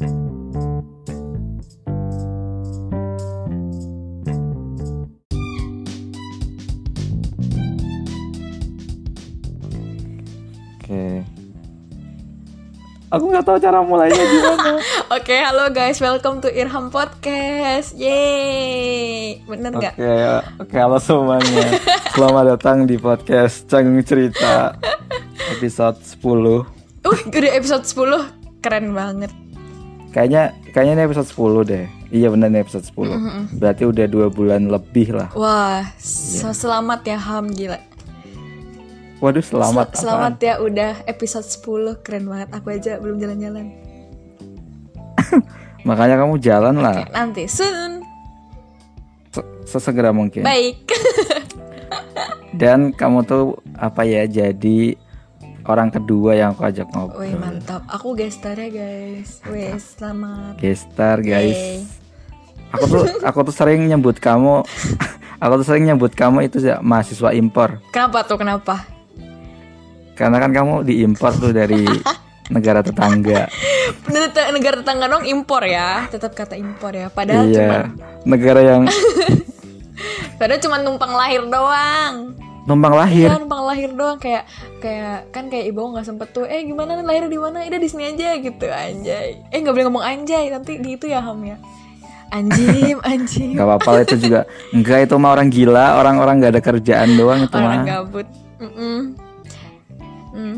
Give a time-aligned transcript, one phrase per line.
[0.00, 0.08] Oke.
[13.12, 14.80] Aku nggak tahu cara mulainya gimana.
[15.20, 17.92] Oke, halo guys, welcome to Irham Podcast.
[17.92, 20.00] Yeay, bener nggak?
[20.00, 20.16] Oke,
[20.64, 21.76] oke halo semuanya.
[22.16, 24.80] Selamat datang di podcast Canggung Cerita
[25.60, 26.24] episode 10.
[26.24, 26.64] Uh,
[27.04, 29.39] udah episode 10 keren banget.
[30.10, 31.84] Kayaknya kayaknya ini episode 10 deh.
[32.10, 33.58] Iya benar ini episode 10.
[33.62, 35.30] Berarti udah dua bulan lebih lah.
[35.38, 37.78] Wah, so selamat ya Ham gila.
[39.22, 39.94] Waduh selamat.
[39.94, 42.48] Sel- selamat ya udah episode 10 keren banget.
[42.50, 43.70] Aku aja belum jalan-jalan.
[45.14, 45.42] apaan?
[45.88, 48.02] Makanya kamu jalan lah Oke, nanti soon.
[49.30, 50.42] se- sesegera mungkin.
[50.42, 50.84] Baik.
[52.60, 53.44] Dan kamu tuh
[53.78, 54.98] apa ya jadi
[55.66, 57.20] orang kedua yang aku ajak ngobrol.
[57.20, 57.84] Wih, mantap.
[57.90, 59.42] Aku gestar ya, guys.
[59.48, 60.56] Wes, selamat.
[60.60, 61.56] Gestar guys.
[61.56, 62.00] Yeay.
[62.70, 64.62] Aku tuh aku tuh sering nyebut kamu
[65.42, 67.82] aku tuh sering nyebut kamu itu ya mahasiswa impor.
[67.90, 68.38] Kenapa tuh?
[68.38, 68.86] Kenapa?
[70.14, 71.82] Karena kan kamu diimpor tuh dari
[72.54, 73.50] negara tetangga.
[74.54, 76.06] Negara tetangga dong impor ya.
[76.12, 77.10] Tetap kata impor ya.
[77.10, 77.90] Padahal cuma iya.
[78.22, 78.82] Negara yang
[80.38, 82.36] padahal cuma numpang lahir doang.
[82.68, 83.28] Numpang lahir.
[83.32, 84.44] Iya, numpang lahir doang kayak
[84.80, 86.44] kayak kan kayak ibu nggak sempet tuh.
[86.44, 87.64] Eh gimana nih lahir di mana?
[87.64, 89.40] Udah di sini aja gitu anjay.
[89.48, 91.56] Eh nggak boleh ngomong anjay nanti di itu ya Ham ya.
[92.30, 93.58] Anjim, anjim.
[93.58, 97.56] Gak apa-apa itu juga Enggak itu mah orang gila Orang-orang gak ada kerjaan doang itu
[97.58, 98.26] Orang mah gabut.
[98.62, 98.98] Mm-mm.
[100.30, 100.56] Hmm.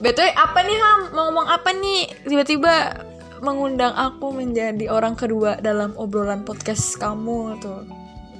[0.00, 1.00] BTW apa nih Ham?
[1.12, 2.08] Mau ngomong apa nih?
[2.24, 3.04] Tiba-tiba
[3.44, 7.84] mengundang aku menjadi orang kedua dalam obrolan podcast kamu tuh.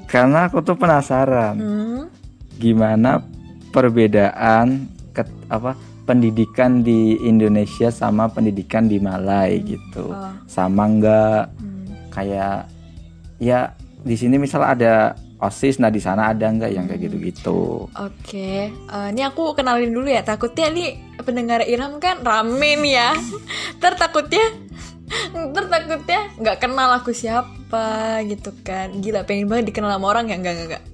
[0.08, 2.02] Karena aku tuh penasaran Hmm.
[2.56, 3.20] Gimana
[3.70, 5.76] perbedaan ket, apa
[6.06, 10.32] Pendidikan di Indonesia sama pendidikan di Malai gitu Oh.
[10.46, 11.86] Sama enggak Hmm.
[12.10, 12.70] Kayak
[13.36, 18.70] Ya di sini misal ada OSIS Nah di sana ada enggak yang kayak gitu-gitu Oke,
[18.70, 20.22] eh, ini aku kenalin dulu ya.
[20.22, 23.10] Takutnya nih pendengar Irham kan rame nih ya.
[23.76, 24.46] Ntar takutnya,
[25.52, 28.94] ntar takutnya nggak kenal aku siapa gitu kan.
[28.96, 30.84] Gila pengen banget dikenal sama orang ya enggak enggak enggak.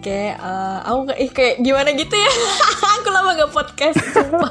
[0.00, 2.30] Oke, eh, aku ih kayak gimana gitu ya.
[2.96, 4.00] aku lama gak podcast.
[4.16, 4.48] sumpah.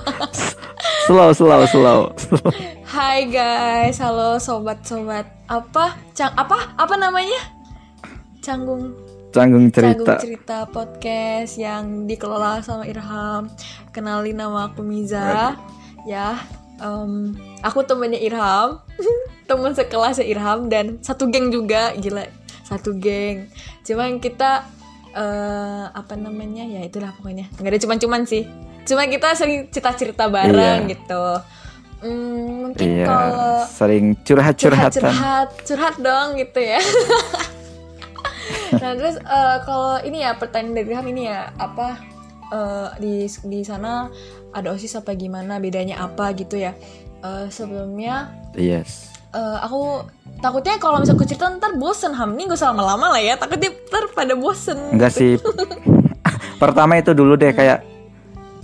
[1.10, 2.00] Slow slow slow
[2.86, 5.98] Hai guys, halo sobat-sobat apa?
[6.14, 6.78] Cang apa?
[6.78, 7.50] Apa namanya?
[8.46, 8.94] Canggung
[9.34, 13.50] Canggung Canggung cerita cerita podcast yang dikelola sama Irham.
[13.90, 15.58] Kenalin nama aku Miza.
[16.06, 16.46] Ya,
[16.78, 17.34] em,
[17.66, 18.86] aku temennya Irham,
[19.50, 22.30] temen sekelasnya Irham dan satu geng juga, gila,
[22.70, 23.50] satu geng.
[23.82, 24.78] Cuman kita
[25.14, 26.64] eh apa namanya?
[26.66, 27.50] Ya itulah pokoknya.
[27.58, 28.46] Nggak ada cuman-cuman sih.
[28.86, 30.94] Cuma kita sering cerita-cerita bareng Iya.
[30.94, 31.24] gitu.
[32.00, 35.02] Hmm, mungkin Iya kalau Sering curhat-curhatan.
[35.04, 36.80] Curhat curhat dong gitu ya.
[38.70, 41.98] Nah terus eh, kalau ini ya pertanyaan dari Ilham ini ya apa
[42.50, 44.10] eh, di di sana
[44.54, 45.58] ada osis apa gimana?
[45.58, 46.74] Bedanya apa gitu ya?
[47.20, 50.08] Eh, sebelumnya Yes eh, aku
[50.40, 53.76] takutnya kalau misalnya aku cerita ntar bosen Ham nih gak usah lama-lama lah ya takutnya
[53.92, 55.36] ntar pada bosen Enggak sih.
[56.62, 57.90] Pertama itu dulu deh kayak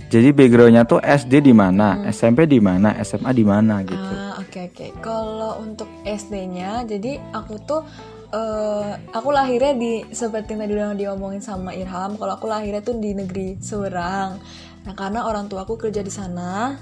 [0.06, 4.12] jadi backgroundnya tuh SD di mana, SMP di mana, SMA di mana gitu.
[4.14, 4.86] Ah, oke oke.
[5.02, 7.82] Kalau untuk SD-nya, jadi aku tuh
[8.30, 13.02] eh aku lahirnya di seperti yang tadi udah diomongin sama Irham, kalau aku lahirnya tuh
[13.02, 14.38] di negeri Seberang.
[14.86, 16.78] Nah, karena orang tua aku kerja di sana.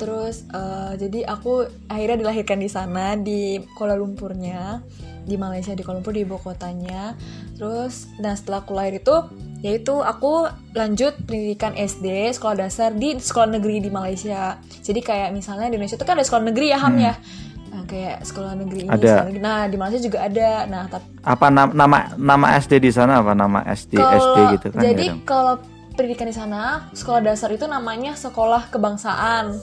[0.00, 4.80] Terus eh, jadi aku akhirnya dilahirkan di sana di Kuala Lumpurnya,
[5.28, 7.12] di Malaysia di Kuala Lumpur di ibu kotanya.
[7.60, 9.16] Terus nah setelah aku lahir itu
[9.60, 14.56] yaitu aku lanjut pendidikan SD sekolah dasar di sekolah negeri di Malaysia.
[14.80, 17.14] Jadi kayak misalnya di Indonesia itu kan ada sekolah negeri ya Ham ya.
[17.70, 18.98] Nah, kayak sekolah negeri ini, Ada.
[18.98, 19.42] sekolah negeri.
[19.46, 20.50] Nah, di Malaysia juga ada.
[20.66, 24.66] Nah, tapi Apa nam- nama nama SD di sana apa nama SD SD kalau gitu
[24.74, 24.82] kan?
[24.82, 25.22] jadi kadang.
[25.22, 25.54] kalau
[25.94, 29.54] pendidikan di sana sekolah dasar itu namanya sekolah kebangsaan.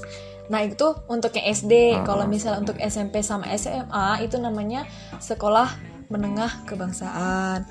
[0.48, 2.04] Nah itu untuk yang SD.
[2.04, 4.88] Kalau misalnya untuk SMP sama SMA itu namanya
[5.20, 5.72] sekolah
[6.08, 7.68] menengah kebangsaan.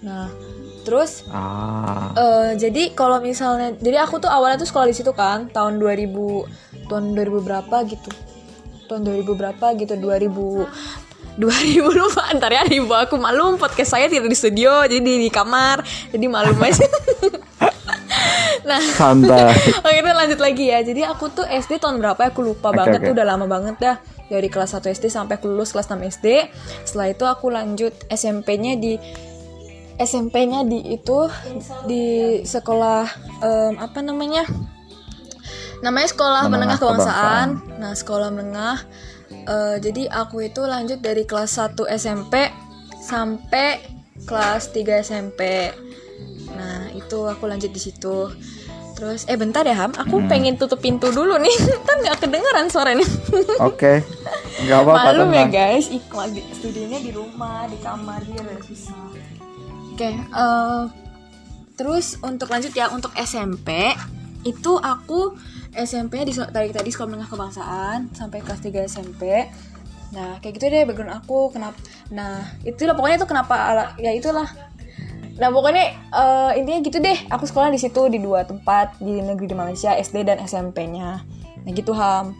[0.00, 0.30] Nah
[0.80, 5.52] terus Ah, eh, jadi kalau misalnya jadi aku tuh awalnya tuh sekolah di situ kan
[5.52, 8.10] tahun 2000 tahun 2000 berapa gitu.
[8.88, 10.66] Tahun 2000 berapa gitu 2000
[11.38, 15.80] 2000 lupa ntar ya ibu aku malum podcast saya tidak di studio jadi di, kamar
[16.10, 16.84] jadi malum aja
[18.70, 19.50] nah santai.
[19.84, 22.78] oke kita lanjut lagi ya jadi aku tuh SD tahun berapa ya aku lupa Oke,
[22.78, 23.06] banget oke.
[23.10, 23.96] tuh udah lama banget dah
[24.30, 26.26] dari kelas 1 SD sampai aku lulus kelas 6 SD
[26.86, 28.94] setelah itu aku lanjut SMP-nya di
[29.98, 31.26] SMP-nya di itu
[31.84, 33.04] di sekolah
[33.42, 34.46] em, apa namanya
[35.82, 37.48] namanya sekolah menengah, Menengah kebangsaan.
[37.80, 38.84] Nah, sekolah menengah
[39.30, 42.50] Eh, jadi aku itu lanjut dari kelas 1 SMP
[42.98, 43.78] sampai
[44.26, 45.70] kelas 3 SMP.
[46.50, 48.26] Nah, itu aku lanjut di situ.
[49.00, 51.56] Terus eh bentar ya Ham, aku pengen tutup pintu dulu nih.
[51.80, 53.08] Ntar nggak kedengeran suaranya.
[53.72, 54.04] Oke.
[54.60, 59.08] Gak apa-apa Malum ya guys, ikhlas di studionya di rumah, di kamar dia udah susah.
[59.96, 60.82] Oke, eh,
[61.80, 63.96] terus untuk lanjut ya untuk SMP
[64.44, 65.32] itu aku
[65.72, 69.48] SMP di tadi tadi sekolah menengah kebangsaan sampai kelas 3 SMP.
[70.12, 71.78] Nah, kayak gitu deh background aku kenapa
[72.10, 74.46] Nah, itulah pokoknya itu kenapa ala- ya itulah.
[75.40, 77.18] Nah, pokoknya eh, intinya gitu deh.
[77.32, 81.24] Aku sekolah di situ di dua tempat di negeri di Malaysia, SD dan SMP-nya.
[81.64, 82.36] Nah, gitu Ham.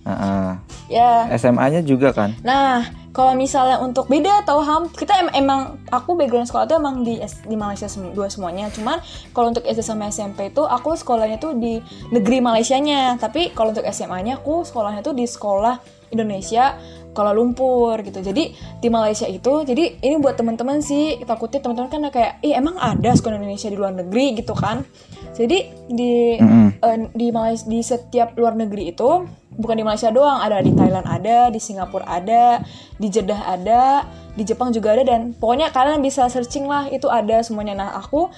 [0.00, 0.50] Heeh.
[0.90, 1.28] Ya.
[1.36, 2.32] SMA-nya juga kan?
[2.40, 7.04] Nah, kalau misalnya untuk beda atau ham, kita em- emang aku background sekolah tuh emang
[7.04, 8.72] di S- di Malaysia sem- dua semuanya.
[8.72, 8.98] Cuman
[9.30, 13.20] kalau untuk SD sama SMP itu aku sekolahnya tuh di negeri Malaysianya.
[13.20, 15.78] Tapi kalau untuk SMA-nya aku sekolahnya tuh di sekolah
[16.10, 16.74] Indonesia
[17.10, 18.22] Kuala Lumpur gitu.
[18.22, 22.78] Jadi di Malaysia itu, jadi ini buat teman-teman sih takutnya teman-teman kan kayak, ih emang
[22.78, 24.86] ada sekolah Indonesia di luar negeri gitu kan?
[25.34, 25.58] Jadi
[25.90, 26.68] di Mm-mm.
[26.82, 29.26] eh, di Malaysia di setiap luar negeri itu
[29.60, 32.64] bukan di Malaysia doang ada di Thailand ada di Singapura ada
[32.96, 37.44] di Jeddah ada di Jepang juga ada dan pokoknya kalian bisa searching lah itu ada
[37.44, 38.32] semuanya nah aku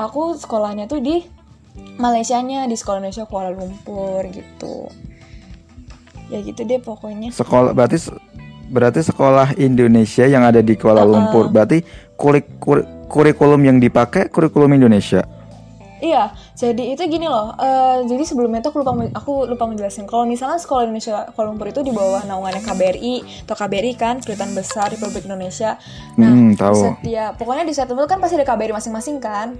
[0.00, 1.20] aku sekolahnya tuh di
[2.00, 4.88] Malaysianya di sekolah Indonesia Kuala Lumpur gitu
[6.32, 8.00] ya gitu deh pokoknya Sekolah berarti
[8.72, 11.52] berarti sekolah Indonesia yang ada di Kuala Lumpur.
[11.52, 11.84] Berarti
[12.16, 15.20] kurik, kur- kurikulum yang dipakai kurikulum Indonesia.
[16.02, 17.54] Iya, jadi itu gini loh.
[17.54, 20.08] eh, jadi sebelumnya tuh aku lupa aku lupa menjelaskan.
[20.10, 24.50] Kalau misalnya sekolah Indonesia Kuala Lumpur itu di bawah naungannya KBRI atau KBRI kan Kedutaan
[24.50, 25.78] Besar Republik Indonesia.
[26.18, 26.98] Nah, Hmm, tahu.
[26.98, 29.54] setiap pokoknya di satu kan pasti ada KBRI masing-masing kan.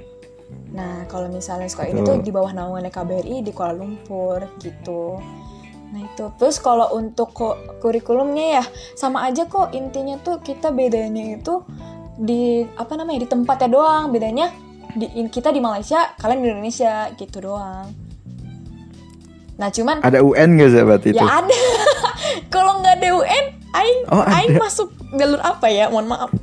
[0.74, 2.26] Nah, kalau misalnya sekolah ini tuh Betul.
[2.26, 5.22] di bawah naungannya KBRI di Kuala Lumpur gitu.
[5.92, 7.36] Nah itu terus kalau untuk
[7.78, 11.60] kurikulumnya ya sama aja kok intinya tuh kita bedanya itu
[12.14, 14.48] di apa namanya di tempatnya doang bedanya
[14.90, 17.92] di in- kita di Malaysia kalian di Indonesia gitu doang.
[19.54, 21.18] Nah cuman Ada UN gak sih berarti itu?
[21.18, 21.56] ya ada
[22.52, 24.32] kalau nggak ada UN, Aing Oh, ada.
[24.34, 25.88] Aing masuk jalur apa ya?
[25.88, 26.30] Mohon maaf.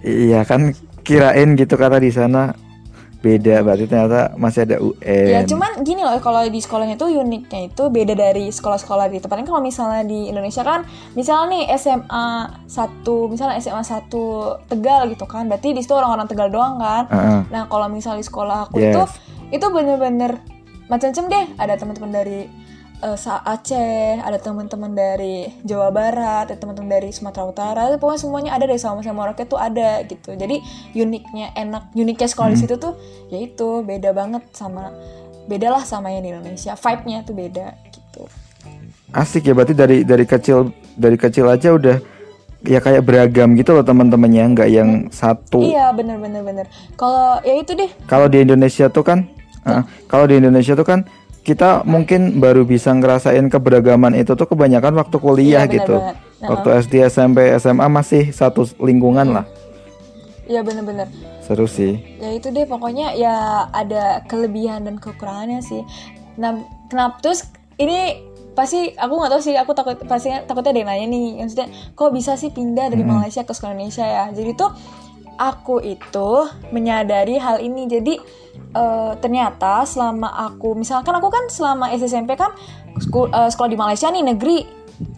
[0.00, 2.52] Iya kan kirain gitu kata di sana
[3.18, 5.26] beda berarti ternyata masih ada UN.
[5.26, 9.50] Ya cuman gini loh kalau di sekolahnya tuh uniknya itu beda dari sekolah-sekolah di tempatnya
[9.50, 10.86] kalau misalnya di Indonesia kan
[11.18, 12.26] misalnya nih SMA
[12.70, 17.40] 1 misalnya SMA 1 Tegal gitu kan berarti di situ orang-orang Tegal doang kan Heeh.
[17.50, 18.94] nah kalau misalnya di sekolah aku Yes.
[18.94, 19.02] itu
[19.58, 20.38] itu bener-bener
[20.86, 22.46] macam-macam deh ada teman-teman dari
[22.98, 28.66] Sa- Aceh ada teman-teman dari Jawa Barat ada teman-teman dari Sumatera Utara pokoknya semuanya ada
[28.66, 30.34] deh sama-sama rakyat tuh ada gitu.
[30.34, 30.58] Jadi
[30.92, 32.58] uniknya enak uniknya sekolah Hmm.
[32.58, 32.98] di situ tuh
[33.30, 34.90] ya itu beda banget sama
[35.46, 36.74] beda lah sama yang di Indonesia.
[36.74, 38.22] Vibe-nya tuh beda gitu.
[39.08, 41.96] Asik ya berarti dari dari kecil dari kecil aja udah
[42.66, 45.62] ya kayak beragam gitu loh teman-temannya nggak yang satu.
[45.62, 46.66] iya bener-bener bener
[46.98, 47.86] kalau ya itu deh.
[48.10, 49.30] Kalau di Indonesia tuh kan,
[49.62, 51.06] uh, kalau di Indonesia tuh kan
[51.48, 55.96] kita mungkin baru bisa ngerasain keberagaman itu tuh kebanyakan waktu kuliah Iya, gitu.
[55.96, 56.16] banget.
[56.38, 59.46] Nah, Waktu SD, SMP, SMA masih satu lingkungan lah.
[60.44, 61.04] iya bener-bener
[61.40, 62.00] Seru sih.
[62.16, 63.36] ya itu deh pokoknya ya
[63.68, 65.84] ada kelebihan dan kekurangannya sih
[66.36, 66.56] nah
[66.88, 67.44] kenapa terus
[67.76, 68.24] ini
[68.56, 72.10] pasti aku nggak tahu sih aku takut pasti takutnya ada yang nanya nih maksudnya kok
[72.10, 74.72] bisa sih pindah dari Malaysia ke Indonesia ya jadi tuh
[75.38, 76.30] aku itu
[76.74, 77.86] menyadari hal ini.
[77.86, 78.14] Jadi
[78.74, 82.52] eh, ternyata selama aku misalkan aku kan selama SD SMP kan
[82.98, 84.58] eh, sekolah di Malaysia nih negeri.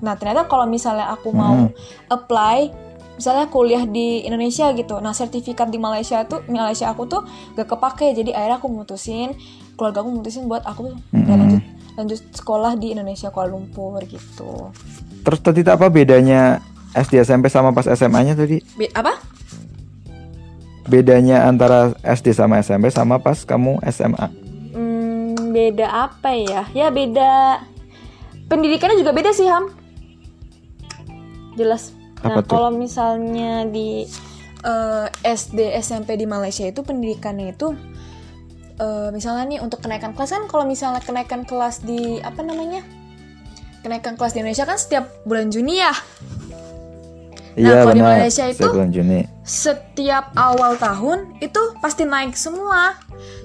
[0.04, 1.72] Nah ternyata kalau misalnya aku mau
[2.12, 2.70] apply
[3.16, 7.24] misalnya kuliah di Indonesia gitu nah sertifikat di Malaysia tuh Malaysia aku tuh
[7.56, 8.12] gak kepake.
[8.12, 9.32] Jadi akhirnya aku mutusin
[9.80, 11.64] keluarga aku mutusin buat aku ya lanjut
[11.96, 14.72] lanjut sekolah di Indonesia Kuala Lumpur gitu.
[15.20, 16.60] Terus tadi apa bedanya
[16.96, 18.58] SD, SMP sama pas SMA-nya tadi?
[18.74, 19.20] Be- apa
[20.90, 24.26] Bedanya antara SD sama SMP sama pas kamu SMA.
[24.74, 26.66] Hmm, beda apa ya?
[26.74, 27.62] Ya beda
[28.50, 29.70] pendidikannya juga beda sih Ham.
[31.54, 31.94] Jelas.
[32.20, 32.50] Apa Nah tuh?
[32.50, 34.02] kalau misalnya di
[34.60, 37.70] eh, SD SMP di Malaysia itu pendidikannya itu
[38.76, 42.82] eh, misalnya nih untuk kenaikan kelas kan kalau misalnya kenaikan kelas di apa namanya
[43.80, 45.94] kenaikan kelas di Indonesia kan setiap bulan Juni ya.
[47.50, 48.00] Nah, Iya kalau di.
[48.00, 49.20] Malaysia itu- Juni.
[49.42, 52.94] setiap awal tahun itu pasti naik semua.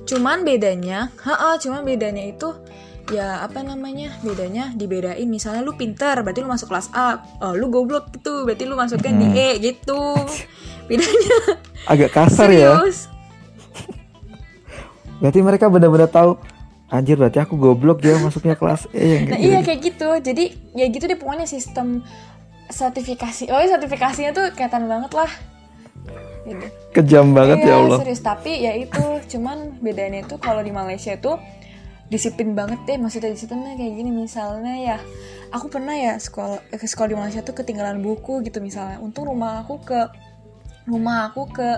[0.05, 2.53] Cuman bedanya, ha cuman bedanya itu
[3.07, 4.13] ya apa namanya?
[4.21, 7.17] Bedanya dibedain misalnya lu pinter berarti lu masuk kelas A.
[7.39, 10.13] Oh, lu goblok gitu berarti lu masuknya di E gitu.
[10.85, 11.37] Bedanya
[11.91, 12.77] Agak kasar ya.
[12.77, 13.09] serius.
[15.15, 16.37] Berarti mereka benar-benar tahu
[16.85, 19.65] Anjir berarti aku goblok ya masuknya kelas E yang Nah kayak iya gitu.
[19.65, 20.09] kayak gitu.
[20.21, 20.43] Jadi
[20.73, 22.05] ya gitu deh pokoknya sistem
[22.75, 23.47] sertifikasi.
[23.55, 25.31] Oh sertifikasinya tuh kelihatan banget lah.
[26.45, 26.67] Gitu.
[26.93, 27.99] Kejam banget iya, ya Allah.
[28.05, 29.01] serius tapi ya itu
[29.33, 31.41] cuman bedanya itu kalau di Malaysia tuh
[32.05, 34.97] disiplin banget deh maksudnya disiplinnya kayak gini misalnya ya
[35.49, 39.25] aku pernah ya sekolah eh, ke sekolah di Malaysia tuh ketinggalan buku gitu misalnya untung
[39.25, 40.05] rumah aku ke
[40.85, 41.69] rumah aku ke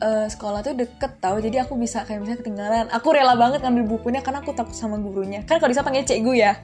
[0.00, 3.84] eh, sekolah tuh deket tau jadi aku bisa kayak misalnya ketinggalan aku rela banget ngambil
[4.00, 6.56] bukunya karena aku takut sama gurunya kan kalau bisa panggil cikgu ya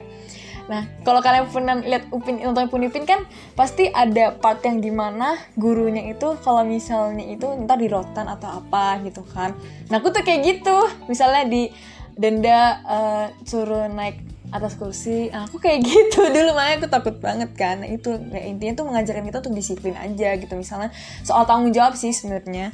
[0.63, 4.91] Nah, kalau kalian pernah lihat Upin nonton Upin Ipin kan pasti ada part yang di
[4.95, 9.51] mana gurunya itu kalau misalnya itu ntar di rotan atau apa gitu kan.
[9.91, 10.77] Nah, aku tuh kayak gitu.
[11.11, 11.67] Misalnya di
[12.15, 15.33] denda eh, suruh naik atas kursi.
[15.33, 17.83] Nah, aku kayak gitu dulu makanya aku takut banget kan.
[17.83, 20.53] Nah, itu ya, intinya tuh mengajarkan kita untuk disiplin aja gitu.
[20.55, 20.93] Misalnya
[21.25, 22.71] soal tanggung jawab sih sebenarnya.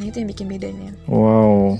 [0.00, 0.90] Nah, itu yang bikin bedanya.
[1.06, 1.76] Wow.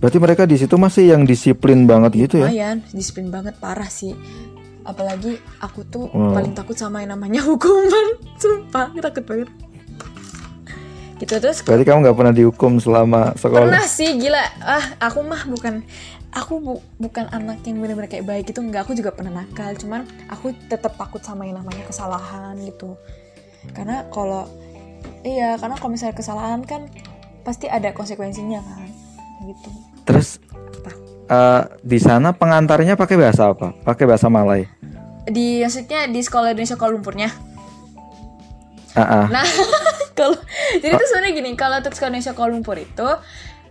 [0.00, 2.48] Berarti mereka di situ masih yang disiplin banget gitu ya?
[2.52, 4.12] Lumayan, disiplin banget parah sih.
[4.84, 6.32] Apalagi aku tuh Wow.
[6.32, 8.20] paling takut sama yang namanya hukuman.
[8.36, 9.48] Sumpah, aku takut banget.
[11.14, 13.64] Gitu terus Berarti kamu nggak pernah dihukum selama sekolah?
[13.64, 14.42] pernah sih gila.
[14.60, 15.86] Ah, aku mah bukan
[16.30, 20.02] aku bu- bukan anak yang benar-benar kayak baik itu enggak aku juga pernah nakal cuman
[20.26, 22.98] aku tetap takut sama yang namanya kesalahan gitu
[23.70, 24.50] karena kalau
[25.22, 26.90] iya karena kalau misalnya kesalahan kan
[27.40, 28.82] pasti ada konsekuensinya kan
[29.46, 29.70] gitu
[30.02, 30.42] Terus
[31.28, 33.72] eh, di sana pengantarnya pakai bahasa apa?
[33.84, 34.66] Pakai bahasa Malay.
[35.24, 37.32] di maksudnya di sekolah Indonesia Kuala Lumpurnya
[38.94, 39.26] Ah, ah.
[39.26, 39.42] Nah,
[40.18, 40.38] kalau
[40.78, 43.08] jadi tuh sebenarnya gini, kalau untuk sekolah Indonesia Kuala Lumpur itu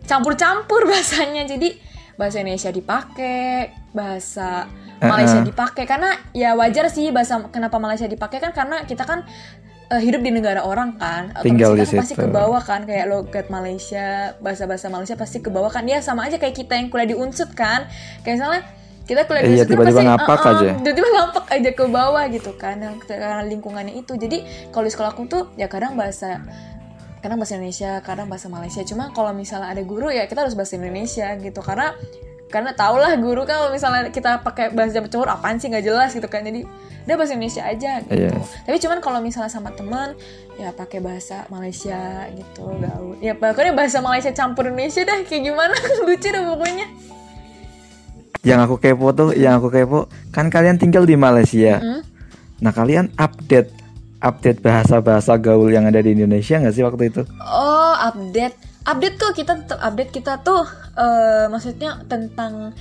[0.04, 1.48] campur-campur bahasanya.
[1.48, 1.80] Jadi
[2.20, 4.68] bahasa Indonesia dipakai, bahasa
[5.00, 5.48] Malaysia Uh-uh.
[5.48, 9.28] dipakai karena ya wajar sih bahasa kenapa Malaysia dipakai kan karena kita kan
[9.94, 11.30] eh, hidup di negara orang kan.
[11.46, 12.26] Tinggal di kan pasti situ.
[12.26, 15.86] ke bawah kan kayak logat Malaysia, bahasa-bahasa Malaysia pasti ke bawah kan.
[15.86, 17.86] Dia sama aja kayak kita yang kuliah di Unsud kan.
[18.26, 18.62] Kayak misalnya
[19.04, 22.24] kita kuliah di Iya, kan tiba-tiba pasti, ngapak "Uh-uh, aja." tiba-tiba ngapak aja ke bawah
[22.32, 24.38] gitu kan karena lingkungannya itu jadi
[24.72, 26.40] kalau di sekolahku tuh ya kadang bahasa
[27.20, 30.80] kadang bahasa Indonesia kadang bahasa Malaysia cuma kalau misalnya ada guru ya kita harus bahasa
[30.80, 31.96] Indonesia gitu karena
[32.54, 35.82] karena tau lah guru kan kalau misalnya kita pakai bahasa Jawa Timur apaan sih nggak
[35.82, 36.62] jelas gitu kan jadi
[37.04, 38.46] udah bahasa Indonesia aja gitu Yes.
[38.64, 40.14] tapi cuman kalau misalnya sama teman
[40.56, 41.98] ya pakai bahasa Malaysia
[42.30, 45.74] gitu gaul ya pokoknya bahasa Malaysia campur Indonesia dah kayak gimana
[46.06, 46.88] lucu dah pokoknya
[48.44, 51.80] Yang aku kepo tuh, yang aku kepo kan kalian tinggal di Malaysia.
[51.80, 52.04] Hmm?
[52.60, 53.72] Nah kalian update
[54.20, 57.22] update bahasa-bahasa gaul yang ada di Indonesia nggak sih waktu itu?
[57.40, 58.56] Oh, update.
[58.84, 62.76] Update tuh kita tetap update kita tuh eh, maksudnya tentang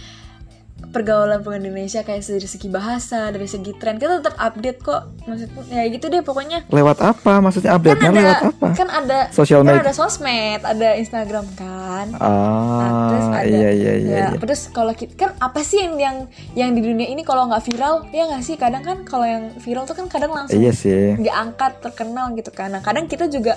[0.85, 5.15] pergaulan pergaulan Indonesia kayak dari segi bahasa, dari segi tren kita tetap update kok.
[5.25, 6.67] Maksudnya ya gitu deh pokoknya.
[6.69, 7.39] Lewat apa?
[7.39, 8.67] Maksudnya Kan update-nya ada lewat apa?
[8.75, 9.81] kan ada Sosial kan media.
[9.81, 12.07] ada sosmed, ada Instagram kan.
[12.11, 13.93] Nah, Ah, terus ada iya iya iya.
[13.95, 14.27] ya, iya.
[14.37, 16.17] terus kalau kita kan apa sih yang yang
[16.53, 19.87] yang di dunia ini kalau nggak viral ya nggak sih kadang kan kalau yang viral
[19.87, 21.15] tuh kan kadang langsung Iya sih.
[21.17, 23.55] diangkat terkenal gitu kan nah kadang kita juga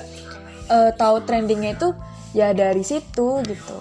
[0.68, 1.90] eh, tahu trendingnya itu
[2.36, 3.78] ya dari situ gitu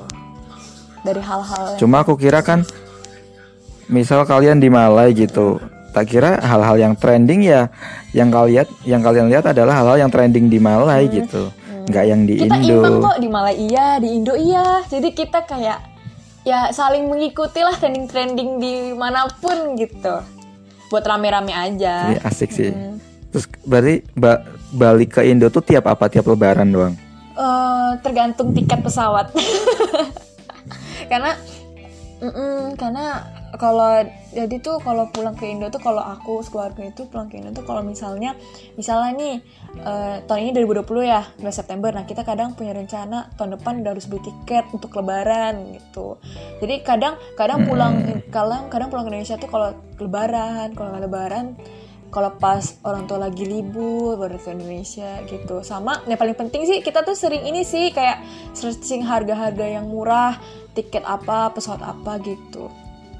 [1.02, 2.62] dari hal-hal Cuma aku kira kan
[3.86, 5.60] misal kalian di Malay gitu.
[5.90, 7.70] Tak kira hal-hal yang trending ya
[8.10, 11.52] yang kalian yang kalian lihat adalah hal-hal yang trending di Malay gitu.
[11.84, 12.42] Nggak yang di Hmm.
[12.42, 12.74] kita Indo.
[12.74, 15.78] imbang kok di Malay iya di Indo iya jadi kita kayak
[16.42, 20.24] ya saling mengikuti lah trending-trending di mana pun gitu
[20.88, 22.70] buat rame-rame aja Iya, asik sih.
[22.70, 22.96] Hmm.
[23.28, 26.06] Terus berarti ba- balik ke Indo tuh tiap apa?
[26.06, 26.94] Tiap lebaran doang.
[27.34, 29.34] Eh, tergantung tiket pesawat.
[31.10, 31.34] Karena
[32.22, 33.26] mm-mm, karena
[33.58, 37.52] kalau jadi tuh kalau pulang ke Indo tuh kalau aku keluarga itu pulang ke Indo
[37.52, 38.38] tuh kalau misalnya
[38.78, 39.34] misalnya nih
[39.82, 41.90] eh, tahun ini 2020 ya 2 September.
[41.90, 46.16] Nah kita kadang punya rencana tahun depan udah harus beli tiket untuk lebaran gitu.
[46.62, 51.58] Jadi kadang kadang pulang kadang kadang pulang ke Indonesia tuh kalau lebaran kalau nggak lebaran
[52.14, 55.66] kalau pas orang tua lagi libur baru ke Indonesia gitu.
[55.66, 58.22] Sama yang paling penting sih kita tuh sering ini sih kayak
[58.54, 60.38] searching harga-harga yang murah
[60.78, 62.70] tiket apa pesawat apa gitu.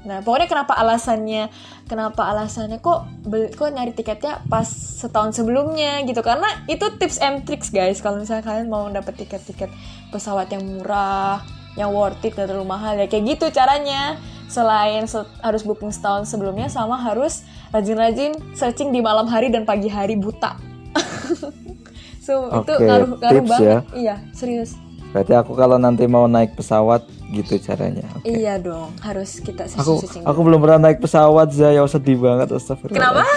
[0.07, 1.51] Nah pokoknya kenapa alasannya
[1.91, 6.23] kenapa alasannya kok beli, kok nyari tiketnya pas setahun sebelumnya gitu.
[6.23, 7.99] Karena itu tips and tricks guys.
[7.99, 9.67] Kalau misalnya kalian mau dapet tiket-tiket
[10.15, 11.43] pesawat yang murah
[11.75, 14.15] yang worth it gak terlalu mahal ya kayak gitu caranya
[14.47, 19.87] selain se- harus booking setahun sebelumnya sama harus rajin-rajin searching di malam hari dan pagi
[19.87, 20.55] hari buta
[22.25, 23.79] so itu Oke, ngaruh ngaruh tips banget ya.
[23.93, 24.71] iya serius
[25.15, 28.03] Berarti aku kalau nanti mau naik pesawat gitu caranya.
[28.19, 28.27] Oke.
[28.27, 32.99] iya dong harus kita Aku searching aku belum pernah naik pesawat Zaya sedih banget astagfirullah.
[32.99, 33.23] Kenapa?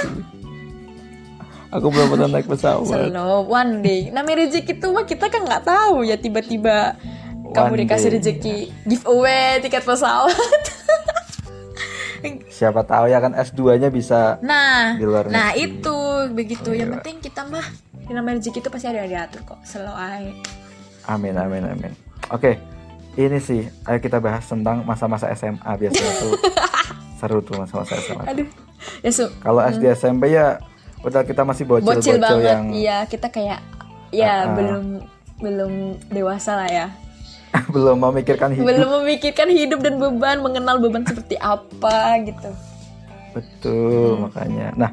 [1.68, 3.12] Aku belum pernah naik pesawat.
[3.12, 4.08] Slow, one day.
[4.08, 6.96] Namanya rezeki itu mah kita kan nggak tahu ya tiba-tiba
[7.52, 10.34] kamu dikasih rezeki giveaway tiket pesawat.
[12.48, 15.64] Siapa tahu ya kan S2-nya bisa Nah, di luar nah negeri.
[15.70, 15.96] itu
[16.30, 16.70] begitu.
[16.70, 16.94] Yang Iya.
[16.96, 17.66] penting kita mah
[18.02, 19.58] yang namanya rezeki itu pasti ada yang diatur kok.
[19.62, 20.32] Selalu aja.
[21.06, 21.92] Amin amin amin.
[22.28, 22.60] Oke,
[23.14, 26.32] ini sih ayo kita bahas tentang masa-masa SMA biasanya tuh
[27.18, 28.24] seru tuh masa-masa SMA.
[28.26, 28.48] Aduh.
[29.00, 30.62] Ya Kalau SD SMP ya
[31.00, 32.46] udah kita masih bocil-bocil bocil banget.
[32.48, 33.58] yang Iya, kita kayak
[34.10, 34.54] ya Ah, ah.
[34.54, 34.84] belum
[35.38, 35.72] belum
[36.08, 36.86] dewasa lah ya.
[37.74, 38.66] belum memikirkan hidup.
[38.66, 42.50] Belum memikirkan hidup dan beban, mengenal beban seperti apa gitu.
[43.36, 44.72] Betul makanya.
[44.76, 44.90] Nah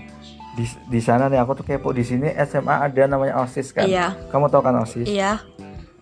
[0.56, 3.86] di di sana nih aku tuh kepo di sini SMA ada namanya OSIS kan.
[3.86, 4.16] Iya.
[4.32, 5.08] Kamu tahu kan OSIS?
[5.08, 5.44] Iya.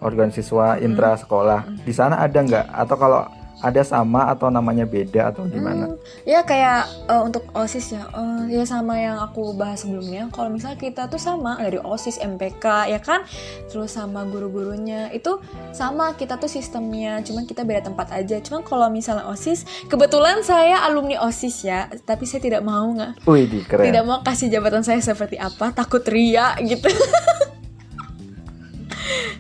[0.04, 1.64] Organ siswa intra sekolah.
[1.82, 2.66] Di sana ada nggak?
[2.70, 3.24] Atau kalau
[3.64, 5.96] ada sama atau namanya beda atau gimana?
[5.96, 10.28] Hmm, ya kayak eh, untuk OSIS ya, eh, ya sama yang aku bahas sebelumnya.
[10.36, 13.24] Kalau misalnya kita tuh sama dari OSIS, MPK, ya kan,
[13.72, 15.40] terus sama guru-gurunya itu
[15.72, 18.44] sama kita tuh sistemnya, cuman kita beda tempat aja.
[18.44, 23.48] Cuman kalau misalnya OSIS, kebetulan saya alumni OSIS ya, tapi saya tidak mau nggak, Wih,
[23.48, 23.88] di keren.
[23.88, 26.92] tidak mau kasih jabatan saya seperti apa, takut ria gitu.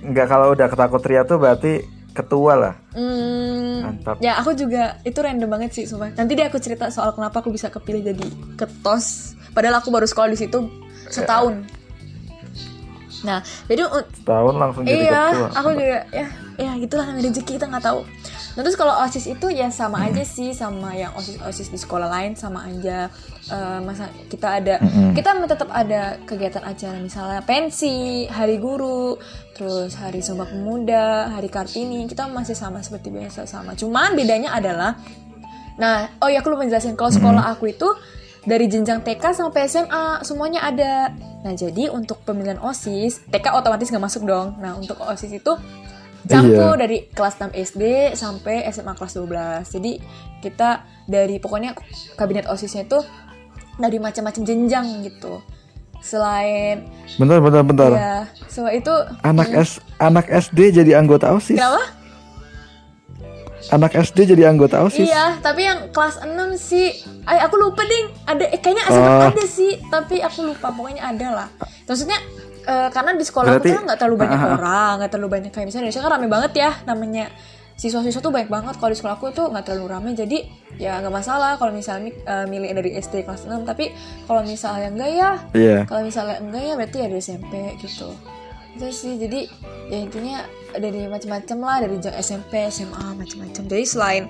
[0.03, 2.74] Nggak kalau udah ketakut ria tuh berarti ketua lah.
[2.91, 4.15] Hmm, Mantap.
[4.20, 6.13] Ya aku juga itu random banget sih sumpah.
[6.13, 9.34] Nanti deh aku cerita soal kenapa aku bisa kepilih jadi ketos.
[9.51, 10.70] Padahal aku baru sekolah di situ
[11.08, 11.65] setahun.
[13.24, 15.48] Nah, jadi u- Tahun langsung jadi iya, ketua.
[15.55, 18.00] aku juga ya ya gitulah namanya rezeki kita nggak tahu.
[18.53, 22.05] Nah, terus kalau osis itu ya sama aja sih sama yang osis osis di sekolah
[22.05, 23.10] lain sama aja.
[23.50, 25.17] Eh, masa kita ada Mm-mm.
[25.17, 29.17] kita tetap ada kegiatan acara misalnya pensi, hari guru,
[29.57, 33.74] terus hari sumpah pemuda, hari kartini kita masih sama seperti biasa sama.
[33.74, 34.95] Cuman bedanya adalah
[35.74, 37.89] Nah, oh ya aku lupa jelasin kalau sekolah aku itu
[38.43, 41.10] dari jenjang TK sampai SMA semuanya ada.
[41.43, 44.55] Nah, jadi untuk pemilihan OSIS, TK otomatis nggak masuk dong.
[44.60, 45.51] Nah, untuk OSIS itu
[46.25, 46.81] campur Iya.
[46.81, 49.67] dari kelas 6 SD sampai SMA kelas 12.
[49.69, 49.91] Jadi
[50.39, 50.69] kita
[51.05, 51.75] dari pokoknya
[52.13, 52.99] kabinet OSISnya itu
[53.75, 55.43] dari macam-macam jenjang gitu.
[55.99, 56.83] Selain
[57.15, 57.91] Bentar, bentar, bentar.
[57.91, 61.55] ya, selain itu Anak S anak SD jadi anggota OSIS.
[61.55, 61.79] kenapa?
[63.71, 65.07] Anak SD jadi anggota OSIS.
[65.07, 66.91] Iya, tapi yang kelas 6 sih,
[67.23, 68.12] ay aku lupa ding.
[68.27, 69.31] Ada, eh, kayaknya SMA Oh.
[69.31, 70.67] ada sih, tapi aku lupa.
[70.69, 71.47] Pokoknya ada lah.
[71.88, 72.19] Maksudnya
[72.63, 74.52] eh, karena di sekolah Berarti- aku tuh nggak terlalu banyak ah.
[74.54, 77.26] orang, nggak terlalu banyak kayak misalnya Indonesia kan rame banget ya, namanya
[77.73, 78.73] siswa-siswa tuh banyak banget.
[78.78, 80.38] Kalau di sekolah aku tuh nggak terlalu rame, jadi
[80.76, 83.63] ya nggak masalah kalau misalnya eh, milih dari SD kelas 6.
[83.63, 83.89] Tapi
[84.23, 85.78] kalau misalnya enggak ya, Iya.
[85.84, 88.10] kalau misalnya enggak ya berarti ya dari SMP gitu
[88.73, 89.45] itu sih jadi
[89.86, 90.41] ya intinya
[90.73, 94.26] dari macam-macam lah dari SMP SMA macam-macam jadi selain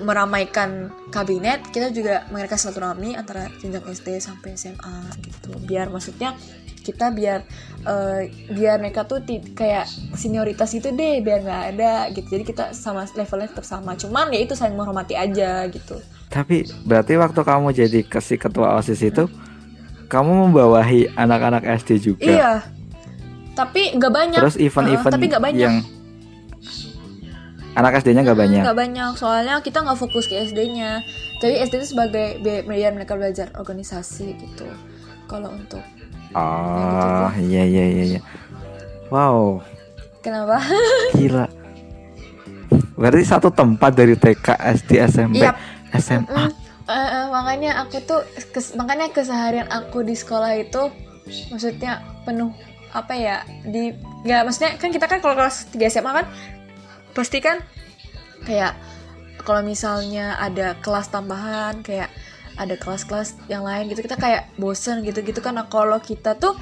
[0.00, 6.32] meramaikan kabinet kita juga mengadakan silaturahmi antara jenjang SD sampai SMA gitu biar maksudnya
[6.88, 7.44] kita biar
[7.84, 9.20] eh, biar mereka tuh
[9.52, 9.84] kayak
[10.16, 14.40] senioritas itu deh biar nggak ada gitu jadi kita sama levelnya tetap sama cuman ya
[14.40, 19.24] itu saling menghormati aja gitu Tapi berarti waktu kamu jadi ke si ketua OSIS itu
[20.08, 22.24] kamu membawahi anak-anak SD juga.
[22.24, 22.52] iya
[23.52, 25.76] tapi nggak banyak Terus event-event tapi nggak banyak yang
[27.78, 28.62] anak SD-nya nggak banyak.
[28.66, 31.06] Nggak banyak, soalnya kita nggak fokus ke SD-nya.
[31.38, 34.66] Jadi SD itu sebagai biar mereka belajar organisasi gitu.
[35.30, 35.78] Kalau untuk
[36.30, 38.20] Oh, iya iya iya iya.
[39.08, 39.64] Wow,
[40.20, 40.60] kenapa?
[41.16, 41.48] gila.
[42.94, 45.54] Berarti satu tempat dari TK, SD, SMP, Iya.
[45.94, 46.28] SMA.
[46.28, 46.52] Mm,
[46.84, 50.92] eh, eh, makanya aku tuh kes- makanya keseharian aku di sekolah itu
[51.48, 52.52] maksudnya penuh
[52.88, 53.92] apa ya di
[54.24, 56.26] nggak maksudnya kan kita kan kalau kelas 3 SMA kan
[57.12, 57.60] pasti kan
[58.42, 58.72] kayak
[59.38, 62.08] kalau misalnya ada kelas tambahan kayak
[62.58, 64.02] ada kelas-kelas yang lain gitu.
[64.02, 65.54] Kita kayak bosen gitu-gitu kan.
[65.54, 66.58] Nah, kalau kita tuh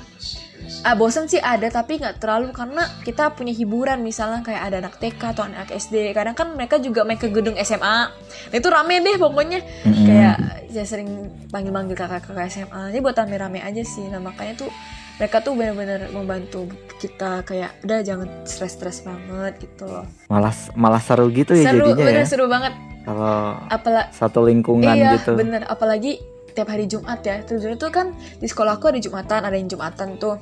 [0.85, 4.05] ah, bosen sih ada tapi nggak terlalu karena kita punya hiburan.
[4.05, 7.57] Misalnya kayak ada anak TK atau anak SD kadang kan mereka juga main ke gedung
[7.65, 9.61] SMA nah, itu rame deh pokoknya.
[9.83, 10.37] Kayak
[10.71, 14.05] saya sering panggil-panggil kakak-kakak SMA jadi buat rame-rame aja sih.
[14.13, 14.71] Nah makanya tuh
[15.17, 16.69] mereka tuh benar-benar membantu
[17.01, 20.05] kita kayak udah jangan stres-stres banget gitu loh.
[20.29, 22.29] Malah malah seru gitu ya seru jadinya bener ya.
[22.29, 22.75] seru banget
[23.07, 25.39] Kalau apalagi satu lingkungan iya gitu.
[25.39, 25.63] bener.
[25.71, 26.19] Apalagi
[26.53, 27.39] tiap hari Jumat ya.
[27.47, 28.11] Tujuan itu kan
[28.43, 30.37] di sekolah aku ada Jumatan ada yang Jumatan tuh.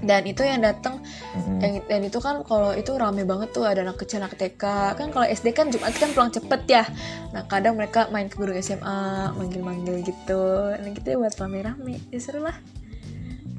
[0.00, 1.04] Dan itu yang datang
[1.36, 1.60] Mm-mm.
[1.60, 3.68] yang dan itu kan kalau itu rame banget tuh.
[3.68, 4.64] Ada anak kecil anak TK
[4.96, 6.88] kan kalau SD kan Jumat kan pulang cepet ya.
[7.36, 10.72] Nah kadang mereka main ke guru SMA manggil-manggil gitu.
[10.72, 12.00] Nah gitu ya buat rame-rame.
[12.08, 12.56] Ya seru lah.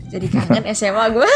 [0.09, 1.29] Jadi kangen SMA gue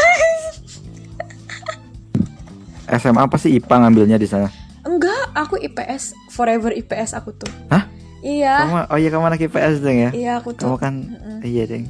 [2.86, 3.58] SMA apa sih?
[3.58, 4.65] IPA ngambilnya di sana?
[4.86, 7.90] Enggak aku IPS forever IPS aku tuh Hah?
[8.20, 10.10] iya Kamu oh iya kamu anak IPS deng ya?
[10.12, 10.94] iya aku tuh Kamu kan
[11.42, 11.84] iya deng.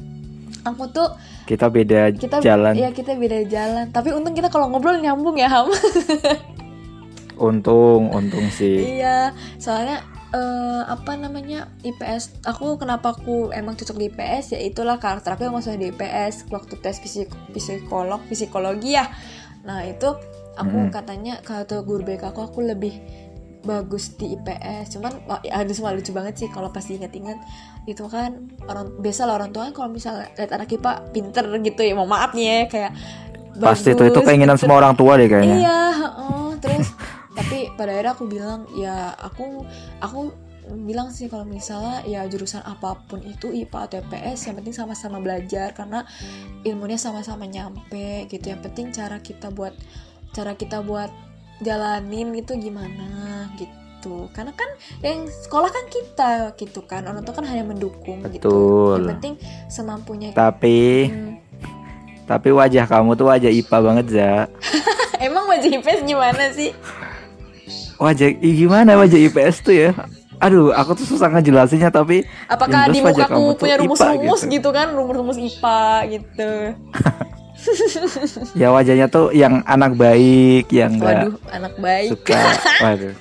[0.63, 1.09] aku tuh
[1.45, 2.73] Kita beda kita jalan.
[2.73, 5.71] ya kita beda jalan tapi untung kita kalau ngobrol nyambung ya ham
[7.37, 8.97] Untung, untung sih.
[8.97, 14.97] iya soalnya eh, apa namanya IPS aku kenapa aku emang cocok di IPS ya itulah
[14.97, 19.05] karakter aku yang masuk di IPS waktu tes fisik psikolog psikologi ya
[19.61, 20.17] nah itu
[20.57, 20.91] aku Hmm.
[20.91, 22.97] katanya kata guru BK aku aku lebih
[23.61, 25.11] bagus di IPS cuman
[25.43, 27.35] ya, ada semua lucu banget sih kalau pas diingat-ingat
[27.83, 31.81] itu kan orang biasa lah orang tua kan kalau misalnya lihat anak IPA pinter gitu
[31.83, 32.91] ya mau maaf nih ya kayak
[33.57, 34.69] Pasti itu itu bagus, keinginan gitu.
[34.69, 35.57] semua orang tua deh kayaknya.
[35.57, 36.45] Iya, heeh.
[36.61, 36.87] terus
[37.37, 39.65] tapi pada akhirnya aku bilang ya aku
[39.97, 40.19] aku
[40.77, 45.17] bilang sih kalau misalnya ya jurusan apa pun itu IPA atau IPS yang penting sama-sama
[45.17, 46.05] belajar karena
[46.61, 48.45] ilmunya sama-sama nyampe gitu.
[48.45, 49.73] Yang penting cara kita buat
[50.37, 51.09] cara kita buat
[51.59, 54.29] jalanin itu gimana gitu.
[54.29, 54.69] Karena kan
[55.01, 57.01] yang sekolah kan kita gitu kan.
[57.09, 58.45] Orang tua kan hanya mendukung gitu.
[58.45, 58.93] Betul.
[59.01, 59.33] Yang penting
[59.65, 61.33] semampunya Tapi Hmm.
[62.29, 64.31] tapi wajah kamu tuh wajah IPA banget za.
[65.25, 66.69] Emang wajah IPS gimana sih?
[67.97, 69.91] Wajah gimana wajah IPS tuh ya?
[70.37, 74.53] Aduh, aku tuh susah ngejelasinnya tapi Apakah di kamu tuh punya rumus-rumus gitu.
[74.61, 74.69] gitu.
[74.69, 75.81] kan, rumus-rumus IPA
[76.13, 76.51] gitu.
[78.53, 82.09] ya wajahnya tuh yang anak baik, yang enggak Waduh, anak baik.
[82.13, 82.41] suka.
[82.85, 83.15] Waduh.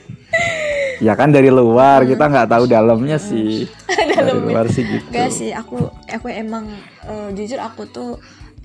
[0.97, 3.69] Ya kan dari luar kita nggak tahu dalamnya sih.
[3.89, 5.09] Dari luar sih gitu.
[5.13, 6.69] Gak sih, aku aku emang
[7.05, 8.11] eh, jujur aku tuh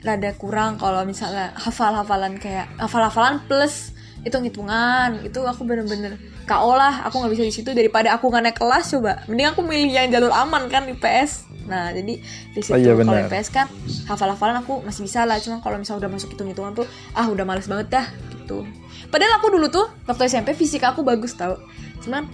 [0.01, 3.93] rada kurang kalau misalnya hafal-hafalan kayak hafal-hafalan plus
[4.25, 5.25] hitung-hitungan.
[5.25, 7.69] Itu aku bener-bener KO lah aku nggak bisa di situ.
[7.71, 9.21] Daripada aku nggak naik kelas coba.
[9.29, 12.19] Mending aku milih yang jalur aman kan IPS nah jadi
[12.51, 13.15] di situ Oh iya, kalau.
[13.31, 13.69] IPS kan
[14.09, 15.37] hafal-hafalan aku masih bisa lah.
[15.39, 18.65] Cuma kalau misalnya udah masuk hitung-hitungan tuh ah udah males banget dah gitu.
[19.07, 21.61] Padahal aku dulu tuh waktu SMP fisika aku bagus tau.
[22.03, 22.27] Cuman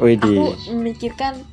[0.00, 0.22] Widih.
[0.22, 1.44] aku memikirkan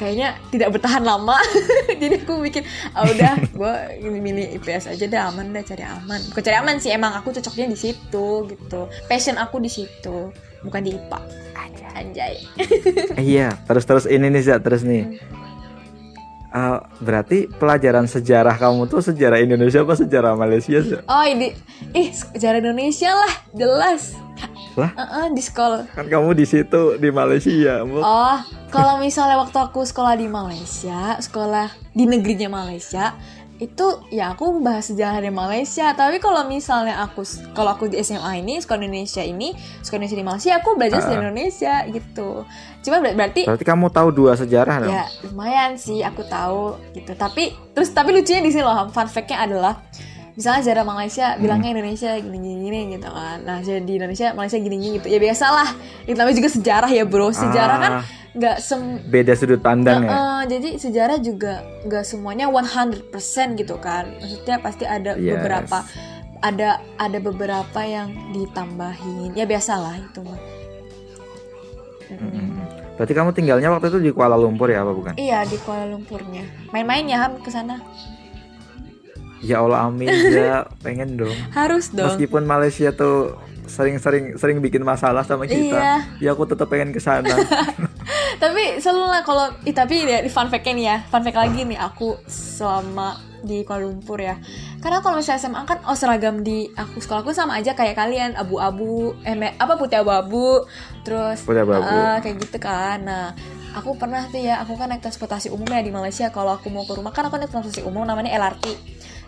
[0.00, 1.36] kayaknya tidak bertahan lama.
[2.00, 2.64] Jadi aku mikir
[2.96, 3.72] ah udah gue
[4.08, 6.20] milih IPS aja dah aman dah cari aman.
[6.32, 8.88] Bukan cari aman sih emang aku cocoknya di situ gitu.
[9.04, 10.32] Passion aku di situ
[10.64, 11.50] bukan di IPA
[12.00, 12.34] anjay.
[13.18, 15.20] Eh, iya, terus terus ini nih Za, terus nih.
[16.50, 20.98] Eh, berarti pelajaran sejarah kamu tuh sejarah Indonesia apa sejarah Malaysia Za?
[21.06, 21.54] oh ini
[21.94, 24.18] ih sejarah Indonesia lah jelas
[24.74, 24.90] Lah?
[24.98, 27.86] Heeh, di sekolah Kan kamu di situ di Malaysia.
[27.86, 28.38] Oh,
[28.72, 33.12] kalau misalnya waktu aku sekolah di Malaysia, sekolah di negerinya Malaysia,
[33.60, 35.92] itu ya aku bahas sejarah di Malaysia.
[35.92, 37.20] Tapi kalau misalnya aku
[37.52, 41.20] kalau aku di SMA ini, sekolah Indonesia ini, sekolah Indonesia di Malaysia, aku belajar sejarah
[41.20, 41.26] Ah.
[41.26, 42.30] Indonesia gitu.
[42.80, 44.88] Cuma ber- berarti Berarti kamu tahu dua sejarah dong?
[44.90, 47.12] ya lumayan sih aku tahu gitu.
[47.12, 49.76] Tapi terus tapi lucunya di sini loh, fun fact-nya adalah
[50.40, 53.44] misalnya sejarah Malaysia bilangnya Indonesia gini gini gini gitu kan.
[53.44, 55.12] Nah, jadi di Indonesia Malaysia gini gini gitu.
[55.12, 55.68] Ya biasalah.
[56.08, 57.28] Itu namanya juga sejarah ya, Bro.
[57.36, 60.08] Sejarah kan Ah, nggak sem beda sudut pandang ya.
[60.08, 64.08] Heeh, jadi sejarah juga nggak semuanya 100% gitu kan.
[64.16, 65.36] Maksudnya pasti ada Yes.
[65.36, 65.78] beberapa
[66.40, 69.36] ada ada beberapa yang ditambahin.
[69.36, 70.40] Ya biasalah itu mah.
[72.10, 72.32] Mm-mm.
[72.32, 72.48] Mm-mm.
[72.96, 75.12] Berarti kamu tinggalnya waktu itu di Kuala Lumpur ya apa bukan?
[75.20, 76.48] Iya di Kuala Lumpurnya.
[76.72, 77.76] Main-main ya Ham ke sana.
[79.40, 81.32] Ya Allah amin ya, pengen dong.
[81.50, 82.06] Harus dong.
[82.06, 85.94] Meskipun Malaysia tuh sering-sering sering bikin masalah sama kita, Iya.
[86.18, 87.30] ya aku tetap pengen ke sana.
[88.42, 91.76] tapi selalu lah kalau ih, tapi ya, fun fact-nya nih ya fun fact lagi nih
[91.76, 94.36] aku selama di Kuala Lumpur ya
[94.80, 99.12] karena kalau misalnya SMA kan oh seragam di aku sekolahku sama aja kayak kalian abu-abu
[99.24, 100.64] eh apa putih abu-abu
[101.04, 101.88] terus Putih abu-abu.
[101.88, 103.32] eh, kayak gitu kan nah
[103.72, 106.84] aku pernah tuh ya aku kan naik transportasi umum ya di Malaysia kalau aku mau
[106.84, 108.64] ke rumah kan aku naik transportasi umum namanya LRT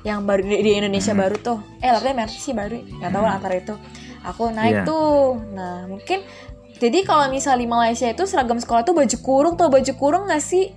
[0.03, 1.21] yang baru di, di Indonesia Hmm.
[1.21, 3.75] baru tuh eh LRT MRT sih baru nggak tahu lah antara itu
[4.21, 4.85] aku naik Iya.
[4.85, 6.21] tuh nah mungkin
[6.77, 10.43] jadi kalau misalnya di Malaysia itu seragam sekolah tuh baju kurung tuh baju kurung nggak
[10.43, 10.75] sih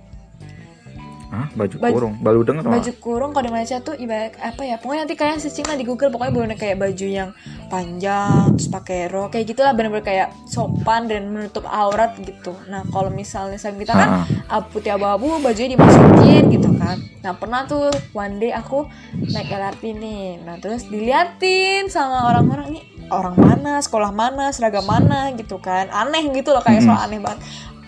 [1.36, 2.74] Hah, baju, Baju- kurung, baru denger malah.
[2.74, 4.80] baju kurung kalau di Malaysia tuh ibarat apa ya?
[4.80, 7.30] Pokoknya nanti kalian searching lah di Google pokoknya bener kayak baju yang
[7.70, 12.56] panjang terus pakai rok kayak gitulah bener-bener kayak sopan dan menutup aurat gitu.
[12.64, 14.08] Nah kalau misalnya saya kita kan
[14.48, 14.62] Ah.
[14.64, 16.96] putih abu-abu bajunya dimasukin gitu kan.
[17.20, 20.40] Nah pernah tuh one day aku naik LRT nih.
[20.40, 25.90] Nah terus diliatin sama orang-orang nih orang mana sekolah mana seragam mana gitu kan.
[25.90, 27.44] Aneh gitu loh kayak soal aneh banget.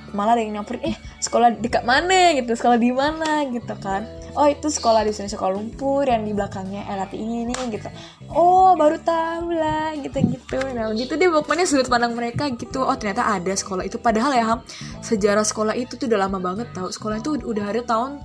[0.08, 4.07] Malah ada yang nyamperin eh sekolah dekat mana gitu sekolah di mana gitu kan.
[4.38, 7.88] Oh itu sekolah di sini Kuala Lumpur yang di belakangnya LRT ini nih gitu.
[8.31, 12.87] Oh baru tahu lah gitu gitu nah gitu deh pokoknya sudut pandang mereka gitu.
[12.87, 13.98] Oh ternyata ada sekolah itu.
[13.98, 14.61] Padahal ya Ham
[15.02, 16.87] sejarah sekolah itu tuh udah lama banget tau.
[16.87, 18.22] Sekolah itu udah ada tahun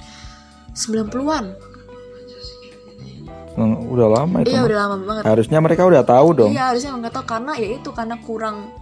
[0.77, 1.73] 90-an
[3.53, 4.49] Hmm, Udah lama itu.
[4.49, 5.23] iya udah lama banget.
[5.29, 6.49] Harusnya mereka udah tahu dong.
[6.57, 7.25] Iya harusnya nggak tahu.
[7.29, 8.73] Karena ya itu karena kurang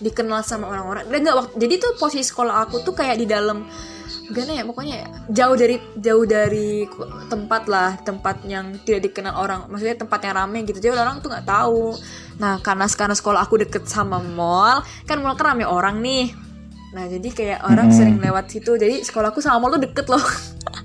[0.00, 1.04] dikenal sama orang-orang.
[1.10, 3.66] Dan nggak waktu jadi tuh posisi sekolah aku tuh kayak di dalam
[4.24, 6.88] gimana ya pokoknya ya, jauh dari jauh dari
[7.28, 11.28] tempat lah tempat yang tidak dikenal orang maksudnya tempat yang rame gitu jadi orang tuh
[11.28, 11.92] nggak tahu
[12.40, 16.32] nah karena sekarang sekolah aku deket sama mall kan mall kan rame orang nih
[16.94, 18.78] Nah jadi kayak orang sering lewat situ.
[18.78, 20.22] Jadi sekolahku sama mall tuh deket loh,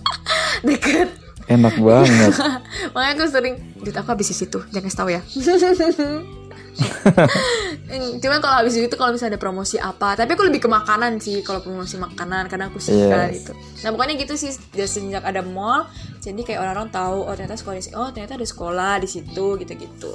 [0.68, 1.14] deket.
[1.46, 2.34] Enak banget.
[2.94, 5.22] Makanya aku sering, Dit aku habis di situ, jangan tahu ya.
[8.22, 11.42] Cuman kalau habis itu kalau misalnya ada promosi apa, tapi aku lebih ke makanan sih
[11.42, 13.42] kalau promosi makanan karena aku suka Yes.
[13.42, 13.52] gitu.
[13.84, 15.90] Nah pokoknya gitu sih dari sejak ada mall,
[16.22, 20.12] jadi kayak orang-orang tahu oh ternyata sekolah oh ternyata ada sekolah di situ gitu-gitu.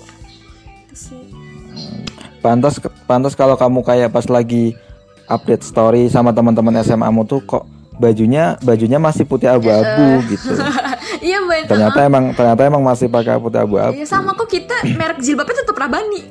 [0.86, 1.24] Itu sih.
[2.38, 4.78] Pantas pantas kalau kamu kayak pas lagi
[5.26, 7.64] update story sama teman-teman SMA-mu tuh kok
[7.96, 10.54] bajunya bajunya masih putih abu-abu gitu.
[11.24, 11.64] Iya bener.
[11.70, 13.96] Ternyata emang ternyata emang masih pakai putih abu-abu.
[13.96, 16.20] Iya sama kok kita merek jilbabnya tetap Rabani.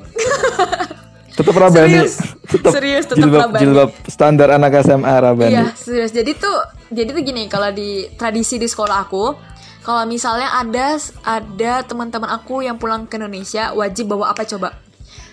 [1.33, 1.97] Tetap Rabani.
[1.97, 2.13] Serius.
[2.45, 3.61] Tetap Serius, tetap jilbab, Rabani.
[3.65, 5.49] jilbab standar anak SMA Rabani.
[5.49, 6.13] Iya, serius.
[6.13, 6.53] Jadi tuh
[6.93, 9.33] jadi tuh gini, kalau di tradisi di sekolah aku,
[9.81, 10.93] kalau misalnya ada
[11.25, 14.77] ada teman-teman aku yang pulang ke Indonesia wajib bawa apa coba?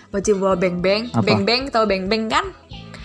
[0.09, 1.13] Wajib bawa beng-beng.
[1.21, 2.49] Beng-beng tahu beng-beng kan?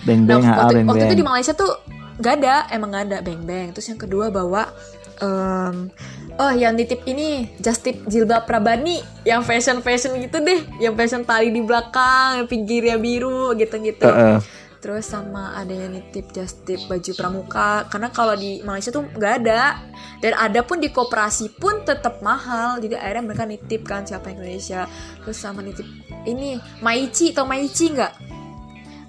[0.01, 1.19] Beng beng Nah, waktu, beng waktu itu beng.
[1.21, 1.71] di Malaysia tuh
[2.21, 3.17] gak ada, emang gak ada.
[3.23, 3.73] Beng-beng.
[3.73, 4.69] Terus yang kedua bawa
[5.17, 5.89] em,
[6.37, 9.01] oh yang nitip ini just tip jilbab Prabani.
[9.25, 14.05] Yang fashion fashion gitu deh, yang fashion tali di belakang, yang pinggirnya biru gitu-gitu.
[14.05, 14.39] Heeh.
[14.77, 17.89] Terus sama ada yang nitip just tip baju pramuka.
[17.89, 19.81] Karena kalau di Malaysia tuh nggak ada.
[20.21, 22.77] Dan ada pun di koperasi pun tetap mahal.
[22.77, 24.85] Jadi akhirnya mereka nitip kan siapa yang Indonesia.
[25.25, 25.83] Terus sama nitip
[26.29, 28.13] ini Maici atau Maici nggak?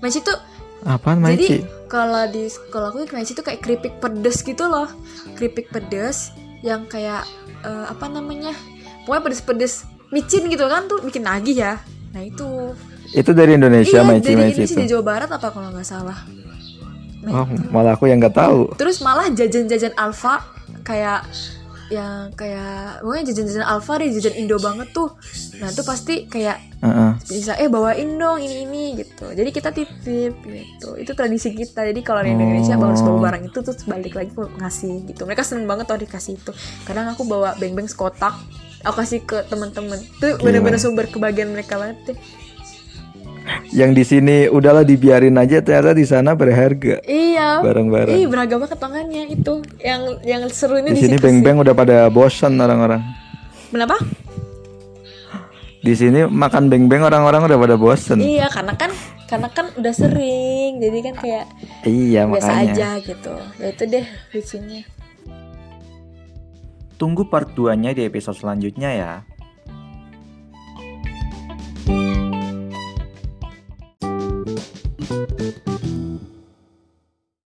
[0.00, 0.40] Maici tuh
[0.80, 1.56] Apaan jadi Maici?
[1.86, 4.86] kalau di sekolah aku Maici tuh kayak keripik pedes gitu loh
[5.34, 7.26] keripik pedes yang kayak
[7.60, 8.54] eh, apa namanya
[9.02, 9.74] pokoknya pedes-pedes
[10.08, 11.74] micin gitu kan tuh bikin nagih ya
[12.10, 12.72] nah itu
[13.08, 14.80] Itu dari Indonesia iya Maici dari Maici Indonesia itu.
[14.80, 16.18] di Jawa Barat apa kalau nggak salah
[17.28, 18.72] Oh, malah aku yang nggak tahu.
[18.74, 20.40] terus malah jajan-jajan Alfa
[20.80, 21.26] kayak
[21.88, 25.16] yang kayak pokoknya jajan-jajan Alfa deh jajan Indo banget tuh.
[25.60, 27.10] Nah itu pasti kayak Heeh.
[27.24, 29.32] bisa eh bawain dong ini ini gitu.
[29.32, 31.00] Jadi kita titip gitu.
[31.00, 31.88] Itu tradisi kita.
[31.88, 32.92] Jadi kalau di Indonesia Oh.
[32.92, 35.24] harus bawa barang itu terus balik lagi ngasih gitu.
[35.24, 36.52] Mereka seneng banget tau dikasih itu.
[36.84, 38.36] Kadang aku bawa beng-beng sekotak
[38.86, 42.18] aku kasih ke temen-temen tuh bener-bener sumber kebahagiaan mereka banget deh
[43.72, 47.02] Yang di sini udahlah dibiarin aja ternyata di sana berharga.
[47.04, 48.14] iya Barang-barang.
[48.14, 52.06] Ih beragam banget tangannya itu yang yang seru ini Di di, sini beng-beng udah pada
[52.08, 53.02] bosan orang-orang.
[53.68, 53.96] Kenapa?
[55.78, 58.18] Di sini makan beng-beng orang-orang udah pada bosan.
[58.18, 58.90] Iya karena kan
[59.28, 61.44] karena kan udah sering jadi kan kayak
[61.84, 62.72] Iya biasa makanya.
[62.72, 64.82] aja gitu ya itu deh lucunya
[66.98, 69.12] Tunggu part 2-nya di episode selanjutnya ya.